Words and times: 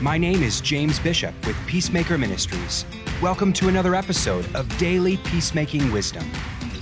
My 0.00 0.18
name 0.18 0.42
is 0.42 0.60
James 0.60 0.98
Bishop 0.98 1.32
with 1.46 1.56
Peacemaker 1.66 2.18
Ministries. 2.18 2.84
Welcome 3.22 3.52
to 3.54 3.68
another 3.68 3.94
episode 3.94 4.44
of 4.56 4.76
Daily 4.76 5.18
Peacemaking 5.18 5.92
Wisdom. 5.92 6.28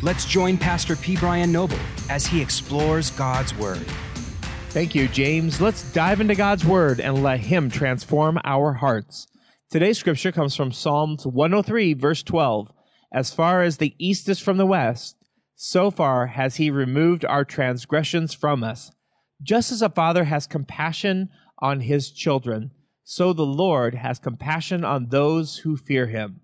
Let's 0.01 0.25
join 0.25 0.57
Pastor 0.57 0.97
P. 0.97 1.17
Brian 1.17 1.53
Noble 1.53 1.79
as 2.09 2.27
he 2.27 2.41
explores 2.41 3.11
God's 3.11 3.55
Word. 3.57 3.87
Thank 4.71 4.95
you, 4.95 5.09
James. 5.09 5.61
Let's 5.61 5.93
dive 5.93 6.23
into 6.23 6.35
God's 6.35 6.65
Word 6.65 7.01
and 7.01 7.23
let 7.23 7.41
Him 7.41 7.69
transform 7.69 8.41
our 8.45 8.73
hearts. 8.73 9.27
Today's 9.71 9.99
scripture 9.99 10.33
comes 10.33 10.57
from 10.57 10.73
Psalms 10.73 11.27
103, 11.27 11.93
verse 11.93 12.23
12. 12.23 12.73
As 13.13 13.33
far 13.33 13.63
as 13.63 13.77
the 13.77 13.95
east 13.99 14.27
is 14.31 14.41
from 14.41 14.57
the 14.57 14.67
west, 14.67 15.17
so 15.55 15.91
far 15.91 16.29
has 16.29 16.57
He 16.57 16.71
removed 16.71 17.27
our 17.27 17.45
transgressions 17.45 18.33
from 18.33 18.65
us. 18.65 18.91
Just 19.43 19.71
as 19.71 19.83
a 19.83 19.91
father 19.91 20.25
has 20.25 20.47
compassion 20.47 21.29
on 21.59 21.81
his 21.81 22.11
children, 22.11 22.71
so 23.05 23.33
the 23.33 23.47
Lord 23.47 23.95
has 23.95 24.19
compassion 24.19 24.85
on 24.85 25.09
those 25.09 25.59
who 25.59 25.77
fear 25.77 26.07
him. 26.07 26.41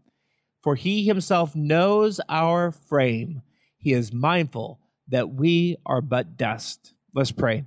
For 0.63 0.75
he 0.75 1.05
himself 1.05 1.55
knows 1.55 2.21
our 2.29 2.73
frame. 2.73 3.43
He 3.77 3.93
is 3.93 4.13
mindful 4.13 4.81
that 5.09 5.31
we 5.31 5.77
are 5.87 6.01
but 6.01 6.37
dust. 6.37 6.93
Let's 7.15 7.33
pray. 7.33 7.65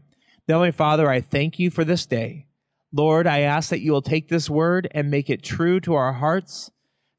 Heavenly 0.47 0.71
Father, 0.71 1.09
I 1.09 1.21
thank 1.21 1.59
you 1.59 1.69
for 1.69 1.85
this 1.85 2.05
day. 2.05 2.47
Lord, 2.93 3.25
I 3.25 3.39
ask 3.41 3.69
that 3.69 3.79
you 3.79 3.93
will 3.93 4.01
take 4.01 4.27
this 4.27 4.49
word 4.49 4.89
and 4.91 5.09
make 5.09 5.29
it 5.29 5.41
true 5.41 5.79
to 5.79 5.93
our 5.93 6.11
hearts. 6.11 6.69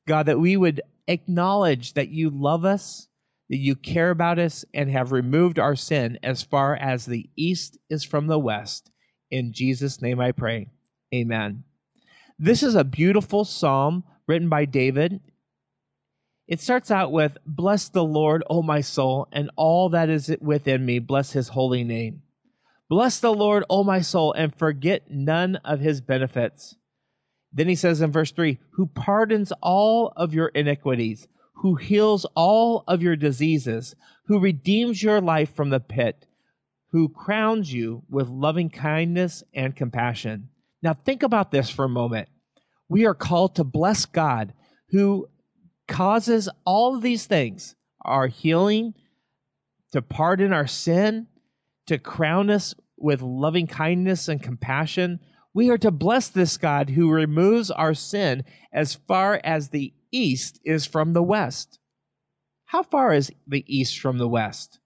God, 0.06 0.26
that 0.26 0.38
we 0.38 0.56
would 0.56 0.82
acknowledge 1.08 1.94
that 1.94 2.10
you 2.10 2.28
love 2.28 2.66
us, 2.66 3.08
that 3.48 3.56
you 3.56 3.74
care 3.74 4.10
about 4.10 4.38
us, 4.38 4.66
and 4.74 4.90
have 4.90 5.12
removed 5.12 5.58
our 5.58 5.74
sin 5.74 6.18
as 6.22 6.42
far 6.42 6.76
as 6.76 7.06
the 7.06 7.30
east 7.34 7.78
is 7.88 8.04
from 8.04 8.26
the 8.26 8.38
west. 8.38 8.90
In 9.30 9.54
Jesus' 9.54 10.02
name 10.02 10.20
I 10.20 10.32
pray. 10.32 10.68
Amen. 11.14 11.64
This 12.38 12.62
is 12.62 12.74
a 12.74 12.84
beautiful 12.84 13.44
psalm 13.44 14.04
written 14.26 14.48
by 14.48 14.64
David. 14.64 15.20
It 16.48 16.60
starts 16.60 16.90
out 16.90 17.12
with, 17.12 17.36
Bless 17.46 17.88
the 17.88 18.04
Lord, 18.04 18.42
O 18.48 18.62
my 18.62 18.80
soul, 18.80 19.28
and 19.30 19.50
all 19.56 19.90
that 19.90 20.08
is 20.08 20.34
within 20.40 20.84
me, 20.84 20.98
bless 20.98 21.32
his 21.32 21.48
holy 21.48 21.84
name. 21.84 22.22
Bless 22.88 23.20
the 23.20 23.32
Lord, 23.32 23.64
O 23.68 23.84
my 23.84 24.00
soul, 24.00 24.32
and 24.32 24.54
forget 24.54 25.10
none 25.10 25.56
of 25.56 25.80
his 25.80 26.00
benefits. 26.00 26.76
Then 27.52 27.68
he 27.68 27.74
says 27.74 28.00
in 28.00 28.10
verse 28.10 28.32
3 28.32 28.58
Who 28.72 28.86
pardons 28.86 29.52
all 29.62 30.12
of 30.16 30.34
your 30.34 30.48
iniquities, 30.48 31.28
who 31.56 31.76
heals 31.76 32.26
all 32.34 32.84
of 32.88 33.02
your 33.02 33.16
diseases, 33.16 33.94
who 34.26 34.40
redeems 34.40 35.02
your 35.02 35.20
life 35.20 35.54
from 35.54 35.70
the 35.70 35.80
pit, 35.80 36.26
who 36.90 37.08
crowns 37.08 37.72
you 37.72 38.02
with 38.08 38.28
loving 38.28 38.70
kindness 38.70 39.42
and 39.54 39.76
compassion 39.76 40.48
now, 40.82 40.94
think 40.94 41.22
about 41.22 41.50
this 41.50 41.70
for 41.70 41.84
a 41.84 41.88
moment. 41.88 42.28
We 42.88 43.06
are 43.06 43.14
called 43.14 43.54
to 43.56 43.64
bless 43.64 44.04
God 44.04 44.52
who 44.90 45.28
causes 45.88 46.48
all 46.64 46.96
of 46.96 47.02
these 47.02 47.26
things 47.26 47.76
our 48.04 48.26
healing, 48.26 48.94
to 49.92 50.02
pardon 50.02 50.52
our 50.52 50.66
sin, 50.66 51.28
to 51.86 51.98
crown 51.98 52.50
us 52.50 52.74
with 52.98 53.22
loving 53.22 53.68
kindness 53.68 54.28
and 54.28 54.42
compassion. 54.42 55.20
We 55.54 55.70
are 55.70 55.78
to 55.78 55.92
bless 55.92 56.28
this 56.28 56.56
God 56.56 56.90
who 56.90 57.10
removes 57.10 57.70
our 57.70 57.94
sin 57.94 58.44
as 58.72 58.94
far 58.94 59.40
as 59.44 59.68
the 59.68 59.92
east 60.10 60.60
is 60.64 60.84
from 60.84 61.12
the 61.12 61.22
west. 61.22 61.78
How 62.66 62.82
far 62.82 63.12
is 63.12 63.30
the 63.46 63.64
east 63.68 64.00
from 64.00 64.18
the 64.18 64.28
west? 64.28 64.80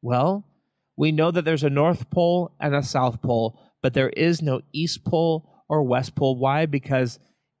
Well, 0.00 0.46
we 0.96 1.12
know 1.12 1.30
that 1.30 1.44
there's 1.44 1.64
a 1.64 1.70
North 1.70 2.10
Pole 2.10 2.52
and 2.58 2.74
a 2.74 2.82
South 2.82 3.22
Pole, 3.22 3.58
but 3.82 3.94
there 3.94 4.10
is 4.10 4.40
no 4.40 4.62
East 4.72 5.04
Pole 5.04 5.64
or 5.68 5.82
West 5.82 6.14
Pole. 6.14 6.38
Why? 6.38 6.66
Because 6.66 7.18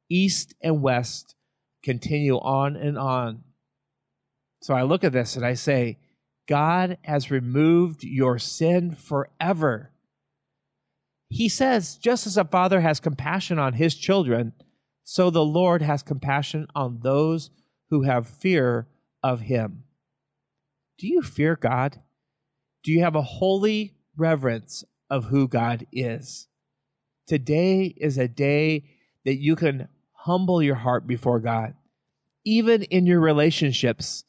East 0.08 0.54
and 0.62 0.82
West 0.82 1.34
continue 1.82 2.36
on 2.36 2.76
and 2.76 2.96
on. 2.96 3.42
So 4.62 4.74
I 4.74 4.82
look 4.82 5.02
at 5.02 5.12
this 5.12 5.36
and 5.36 5.44
I 5.44 5.54
say, 5.54 5.98
God 6.48 6.98
has 7.02 7.30
removed 7.30 8.04
your 8.04 8.38
sin 8.38 8.94
forever. 8.94 9.90
He 11.28 11.48
says, 11.48 11.96
just 11.96 12.26
as 12.26 12.36
a 12.36 12.44
father 12.44 12.80
has 12.80 13.00
compassion 13.00 13.58
on 13.58 13.72
his 13.72 13.94
children, 13.94 14.52
so 15.04 15.30
the 15.30 15.44
Lord 15.44 15.82
has 15.82 16.02
compassion 16.02 16.68
on 16.74 17.00
those 17.02 17.50
who 17.90 18.02
have 18.02 18.28
fear 18.28 18.86
of 19.22 19.40
him. 19.40 19.84
Do 20.98 21.08
you 21.08 21.22
fear 21.22 21.56
God? 21.56 22.00
Do 22.84 22.92
you 22.92 23.02
have 23.02 23.16
a 23.16 23.22
holy 23.22 23.94
reverence 24.16 24.84
of 25.12 25.26
who 25.26 25.46
God 25.46 25.86
is. 25.92 26.48
Today 27.26 27.94
is 27.98 28.16
a 28.16 28.26
day 28.26 28.84
that 29.26 29.38
you 29.38 29.56
can 29.56 29.88
humble 30.12 30.62
your 30.62 30.74
heart 30.74 31.06
before 31.06 31.38
God, 31.38 31.74
even 32.46 32.82
in 32.84 33.06
your 33.06 33.20
relationships, 33.20 34.24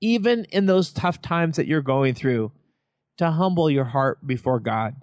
even 0.00 0.44
in 0.44 0.66
those 0.66 0.92
tough 0.92 1.20
times 1.20 1.56
that 1.56 1.66
you're 1.66 1.82
going 1.82 2.14
through, 2.14 2.52
to 3.18 3.32
humble 3.32 3.68
your 3.68 3.84
heart 3.84 4.24
before 4.24 4.60
God. 4.60 4.94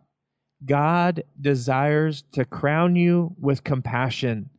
God 0.66 1.24
desires 1.40 2.24
to 2.31 2.46
crown 2.46 2.96
you 2.96 3.35
with 3.38 3.66
compassion. 3.66 4.50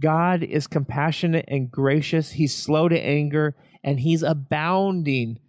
God 0.00 0.44
is 0.44 0.68
compassionate 0.68 1.46
and 1.48 1.68
gracious. 1.68 2.30
He's 2.30 2.54
slow 2.54 2.88
to 2.88 2.98
anger 2.98 3.56
and 3.82 3.98
he's 3.98 4.22
abounding. 4.22 5.40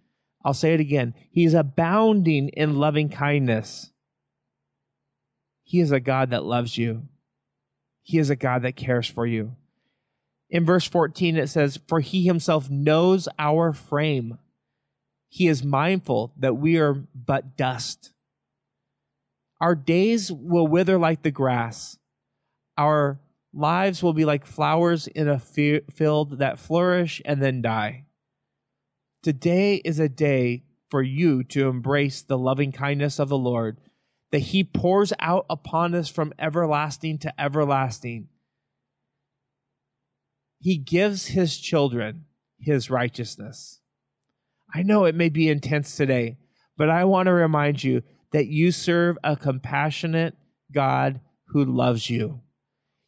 I'll 0.44 0.52
say 0.52 0.74
it 0.74 0.80
again. 0.80 1.14
He's 1.30 1.54
abounding 1.54 2.48
in 2.48 2.74
loving 2.74 3.08
kindness. 3.08 3.92
He 5.66 5.80
is 5.80 5.90
a 5.90 5.98
God 5.98 6.30
that 6.30 6.44
loves 6.44 6.78
you. 6.78 7.08
He 8.02 8.18
is 8.18 8.30
a 8.30 8.36
God 8.36 8.62
that 8.62 8.76
cares 8.76 9.08
for 9.08 9.26
you. 9.26 9.56
In 10.48 10.64
verse 10.64 10.86
14, 10.86 11.36
it 11.36 11.48
says, 11.48 11.80
For 11.88 11.98
he 11.98 12.24
himself 12.24 12.70
knows 12.70 13.28
our 13.36 13.72
frame. 13.72 14.38
He 15.28 15.48
is 15.48 15.64
mindful 15.64 16.32
that 16.38 16.54
we 16.54 16.78
are 16.78 16.94
but 16.94 17.56
dust. 17.56 18.12
Our 19.60 19.74
days 19.74 20.30
will 20.30 20.68
wither 20.68 20.98
like 20.98 21.22
the 21.22 21.32
grass. 21.32 21.98
Our 22.78 23.18
lives 23.52 24.04
will 24.04 24.12
be 24.12 24.24
like 24.24 24.46
flowers 24.46 25.08
in 25.08 25.28
a 25.28 25.40
field 25.40 26.38
that 26.38 26.60
flourish 26.60 27.20
and 27.24 27.42
then 27.42 27.60
die. 27.60 28.04
Today 29.20 29.82
is 29.84 29.98
a 29.98 30.08
day 30.08 30.62
for 30.90 31.02
you 31.02 31.42
to 31.42 31.68
embrace 31.68 32.22
the 32.22 32.38
loving 32.38 32.70
kindness 32.70 33.18
of 33.18 33.28
the 33.28 33.36
Lord 33.36 33.78
that 34.32 34.38
he 34.38 34.64
pours 34.64 35.12
out 35.20 35.46
upon 35.48 35.94
us 35.94 36.08
from 36.08 36.32
everlasting 36.38 37.18
to 37.18 37.40
everlasting. 37.40 38.28
He 40.58 40.76
gives 40.78 41.26
his 41.26 41.56
children 41.58 42.24
his 42.58 42.90
righteousness. 42.90 43.80
I 44.74 44.82
know 44.82 45.04
it 45.04 45.14
may 45.14 45.28
be 45.28 45.48
intense 45.48 45.96
today, 45.96 46.38
but 46.76 46.90
I 46.90 47.04
want 47.04 47.26
to 47.26 47.32
remind 47.32 47.82
you 47.84 48.02
that 48.32 48.46
you 48.46 48.72
serve 48.72 49.16
a 49.22 49.36
compassionate 49.36 50.34
God 50.72 51.20
who 51.48 51.64
loves 51.64 52.10
you. 52.10 52.40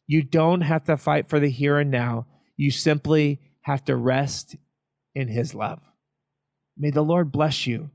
You 0.07 0.23
don't 0.23 0.61
have 0.61 0.85
to 0.85 0.97
fight 0.97 1.29
for 1.29 1.39
the 1.39 1.49
here 1.49 1.77
and 1.77 1.91
now. 1.91 2.27
You 2.55 2.71
simply 2.71 3.39
have 3.61 3.85
to 3.85 3.95
rest 3.95 4.55
in 5.13 5.27
his 5.27 5.53
love. 5.53 5.81
May 6.77 6.89
the 6.91 7.03
Lord 7.03 7.31
bless 7.31 7.67
you. 7.67 7.91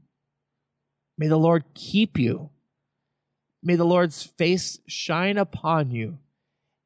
May 1.16 1.28
the 1.28 1.38
Lord 1.38 1.64
keep 1.74 2.18
you. 2.18 2.50
May 3.66 3.76
the 3.76 3.84
Lord's 3.84 4.22
face 4.22 4.78
shine 4.86 5.38
upon 5.38 5.91
you, 5.91 6.19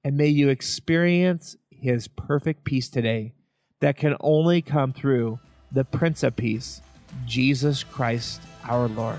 and 0.05 0.17
may 0.17 0.29
you 0.29 0.49
experience 0.49 1.57
his 1.71 2.07
perfect 2.07 2.63
peace 2.63 2.89
today 2.89 3.33
that 3.81 3.97
can 3.97 4.15
only 4.21 4.63
come 4.63 4.93
through 4.93 5.41
the 5.73 5.85
Prince 5.85 6.23
of 6.23 6.37
Peace, 6.37 6.81
Jesus 7.27 7.83
Christ 7.83 8.41
our 8.63 8.87
Lord. 8.87 9.19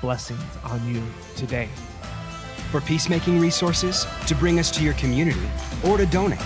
Blessings 0.00 0.42
on 0.64 0.84
you 0.92 1.00
today. 1.36 1.68
For 2.72 2.80
peacemaking 2.80 3.38
resources 3.38 4.04
to 4.26 4.34
bring 4.34 4.58
us 4.58 4.72
to 4.72 4.82
your 4.82 4.94
community 4.94 5.48
or 5.86 5.98
to 5.98 6.06
donate, 6.06 6.42